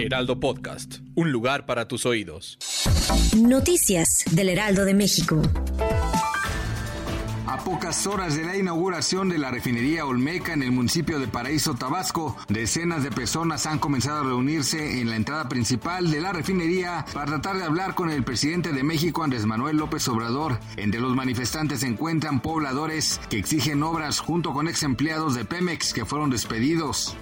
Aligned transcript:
Heraldo 0.00 0.40
Podcast, 0.40 1.00
un 1.14 1.30
lugar 1.30 1.66
para 1.66 1.86
tus 1.86 2.06
oídos. 2.06 2.58
Noticias 3.36 4.24
del 4.30 4.48
Heraldo 4.48 4.86
de 4.86 4.94
México. 4.94 5.42
A 7.46 7.58
pocas 7.64 8.06
horas 8.06 8.34
de 8.34 8.44
la 8.44 8.56
inauguración 8.56 9.28
de 9.28 9.36
la 9.36 9.50
refinería 9.50 10.06
Olmeca 10.06 10.54
en 10.54 10.62
el 10.62 10.72
municipio 10.72 11.18
de 11.18 11.26
Paraíso, 11.26 11.74
Tabasco, 11.74 12.36
decenas 12.48 13.02
de 13.02 13.10
personas 13.10 13.66
han 13.66 13.78
comenzado 13.78 14.20
a 14.20 14.24
reunirse 14.24 15.00
en 15.00 15.10
la 15.10 15.16
entrada 15.16 15.48
principal 15.48 16.10
de 16.10 16.20
la 16.20 16.32
refinería 16.32 17.04
para 17.12 17.26
tratar 17.26 17.58
de 17.58 17.64
hablar 17.64 17.94
con 17.94 18.08
el 18.08 18.24
presidente 18.24 18.72
de 18.72 18.82
México, 18.82 19.22
Andrés 19.22 19.44
Manuel 19.44 19.76
López 19.76 20.08
Obrador. 20.08 20.60
Entre 20.76 21.00
los 21.00 21.14
manifestantes 21.14 21.80
se 21.80 21.88
encuentran 21.88 22.40
pobladores 22.40 23.20
que 23.28 23.38
exigen 23.38 23.82
obras 23.82 24.20
junto 24.20 24.52
con 24.54 24.66
ex 24.66 24.82
empleados 24.82 25.34
de 25.34 25.44
Pemex 25.44 25.92
que 25.92 26.06
fueron 26.06 26.30
despedidos. 26.30 27.16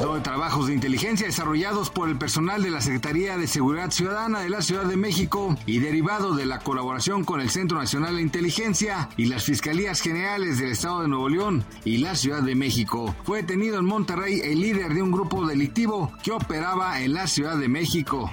Dos 0.00 0.22
trabajos 0.22 0.66
de 0.66 0.74
inteligencia 0.74 1.26
desarrollados 1.26 1.90
por 1.90 2.08
el 2.08 2.16
personal 2.16 2.62
de 2.62 2.70
la 2.70 2.80
Secretaría 2.80 3.36
de 3.36 3.46
Seguridad 3.46 3.90
Ciudadana 3.90 4.40
de 4.40 4.50
la 4.50 4.62
Ciudad 4.62 4.84
de 4.84 4.96
México 4.96 5.56
y 5.66 5.78
derivado 5.78 6.34
de 6.34 6.46
la 6.46 6.58
colaboración 6.58 7.24
con 7.24 7.40
el 7.40 7.50
Centro 7.50 7.78
Nacional 7.78 8.16
de 8.16 8.22
Inteligencia 8.22 9.08
y 9.16 9.26
las 9.26 9.44
Fiscalías 9.44 10.00
Generales 10.00 10.58
del 10.58 10.72
Estado 10.72 11.02
de 11.02 11.08
Nuevo 11.08 11.28
León 11.28 11.64
y 11.84 11.98
la 11.98 12.16
Ciudad 12.16 12.42
de 12.42 12.54
México. 12.54 13.14
Fue 13.24 13.42
detenido 13.42 13.78
en 13.78 13.84
Monterrey 13.84 14.40
el 14.42 14.60
líder 14.60 14.94
de 14.94 15.02
un 15.02 15.12
grupo 15.12 15.46
delictivo 15.46 16.12
que 16.22 16.32
operaba 16.32 17.00
en 17.00 17.14
la 17.14 17.26
Ciudad 17.26 17.56
de 17.56 17.68
México. 17.68 18.30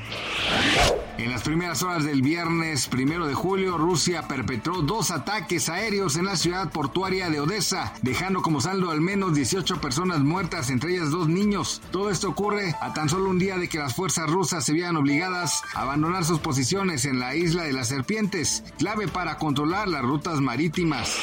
En 1.19 1.31
las 1.31 1.44
primeras 1.44 1.83
horas 1.83 2.05
del 2.05 2.22
viernes 2.22 2.88
primero 2.88 3.28
de 3.28 3.33
julio, 3.33 3.78
Rusia 3.78 4.28
perpetró 4.30 4.81
dos 4.81 5.11
ataques 5.11 5.67
aéreos 5.67 6.16
en 6.16 6.25
la 6.25 6.38
ciudad 6.38 6.72
portuaria 6.72 7.30
de 7.30 7.42
Odessa, 7.42 7.94
dejando 8.02 8.42
como 8.42 8.61
saldo 8.61 8.89
al 8.89 9.02
menos 9.02 9.33
18 9.36 9.81
personas 9.81 10.22
muertas, 10.22 10.70
entre 10.70 10.94
ellas 10.94 11.11
dos 11.11 11.27
niños. 11.27 11.81
Todo 11.92 12.09
esto 12.09 12.30
ocurre 12.30 12.73
a 12.80 12.94
tan 12.94 13.09
solo 13.09 13.30
un 13.30 13.38
día 13.38 13.58
de 13.58 13.67
que 13.67 13.80
las 13.80 13.95
fuerzas 13.95 14.30
rusas 14.30 14.64
se 14.64 14.72
vean 14.72 14.95
obligadas 14.95 15.61
a 15.75 15.81
abandonar 15.81 16.23
sus 16.23 16.39
posiciones 16.39 17.03
en 17.03 17.20
la 17.20 17.36
isla 17.36 17.64
de 17.64 17.73
las 17.73 17.89
serpientes, 17.89 18.64
clave 18.77 19.09
para 19.09 19.38
controlar 19.38 19.89
las 19.89 20.03
rutas 20.03 20.39
marítimas. 20.39 21.17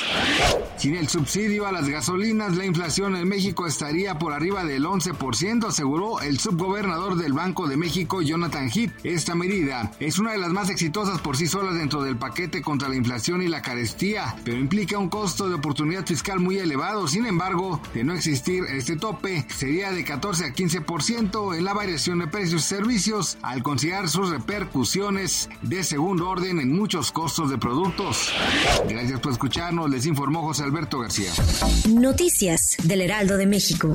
Sin 0.77 0.95
el 0.95 1.09
subsidio 1.09 1.67
a 1.67 1.73
las 1.73 1.89
gasolinas, 1.89 2.55
la 2.55 2.67
inflación 2.67 3.17
en 3.17 3.27
México 3.27 3.67
estaría 3.67 4.19
por 4.19 4.35
arriba 4.35 4.65
del 4.65 4.85
11%, 4.85 5.69
aseguró 5.69 6.21
el 6.21 6.39
subgobernador 6.39 7.17
del 7.17 7.33
Banco 7.33 7.67
de 7.67 7.79
México, 7.79 8.21
Jonathan 8.21 8.69
Heath. 8.69 8.93
Esta 9.17 9.35
medida 9.35 9.91
es 9.99 10.19
una 10.19 10.33
de 10.33 10.39
las 10.39 10.51
más 10.51 10.69
exitosas 10.69 11.23
por 11.23 11.39
sí 11.39 11.47
solas 11.47 11.75
dentro 11.75 12.03
del 12.03 12.19
paquete 12.19 12.61
contra 12.61 12.91
la 12.91 12.97
inflación 12.97 13.41
y 13.41 13.49
la 13.49 13.63
carestía, 13.63 14.37
pero 14.45 14.59
implica 14.59 14.99
un 14.99 15.09
costo 15.09 15.49
de 15.49 15.55
oportunidad 15.55 16.05
fiscal 16.05 16.39
muy 16.39 16.59
elevado. 16.59 17.09
Sin 17.09 17.25
embargo, 17.25 17.81
de 17.95 18.05
no 18.05 18.13
existir 18.13 18.65
este 18.65 18.97
tope, 18.97 19.47
sería 19.49 19.91
de 19.91 20.05
14 20.05 20.45
a 20.45 20.49
15% 20.53 21.57
en 21.57 21.65
la 21.65 21.73
variación 21.73 22.19
de 22.19 22.27
precios 22.27 22.61
y 22.61 22.69
servicios 22.69 23.39
al 23.41 23.63
considerar 23.63 24.11
sus 24.11 24.29
repercusiones 24.29 25.49
de 25.63 25.83
segundo 25.83 26.29
orden 26.29 26.61
en 26.61 26.71
muchos 26.71 27.11
costos 27.11 27.49
de 27.49 27.57
productos. 27.57 28.35
Gracias 28.87 29.19
por 29.21 29.33
escucharnos, 29.33 29.89
les 29.89 30.05
informó 30.05 30.43
José 30.43 30.65
Alberto 30.65 30.99
García. 30.99 31.33
Noticias 31.89 32.77
del 32.83 33.01
Heraldo 33.01 33.39
de 33.39 33.47
México. 33.47 33.95